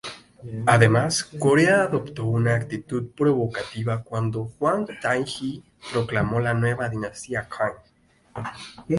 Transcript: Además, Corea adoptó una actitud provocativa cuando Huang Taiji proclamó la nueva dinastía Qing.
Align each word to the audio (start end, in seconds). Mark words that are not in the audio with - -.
Además, 0.65 1.25
Corea 1.37 1.83
adoptó 1.83 2.25
una 2.25 2.55
actitud 2.55 3.11
provocativa 3.15 4.01
cuando 4.01 4.51
Huang 4.59 4.87
Taiji 4.99 5.63
proclamó 5.93 6.39
la 6.39 6.55
nueva 6.55 6.89
dinastía 6.89 7.47
Qing. 7.47 8.43